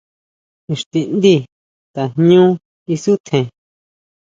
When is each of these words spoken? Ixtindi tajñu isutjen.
Ixtindi 0.73 1.33
tajñu 1.93 2.43
isutjen. 2.93 3.45